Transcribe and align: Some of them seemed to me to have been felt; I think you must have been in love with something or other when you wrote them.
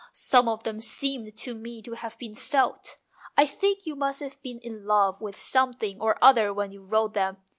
Some 0.13 0.47
of 0.49 0.63
them 0.63 0.79
seemed 0.81 1.37
to 1.37 1.53
me 1.53 1.79
to 1.83 1.91
have 1.93 2.17
been 2.17 2.33
felt; 2.33 2.97
I 3.37 3.45
think 3.45 3.85
you 3.85 3.95
must 3.95 4.19
have 4.21 4.41
been 4.41 4.57
in 4.61 4.87
love 4.87 5.21
with 5.21 5.35
something 5.39 6.01
or 6.01 6.17
other 6.23 6.51
when 6.51 6.71
you 6.71 6.83
wrote 6.83 7.13
them. 7.13 7.37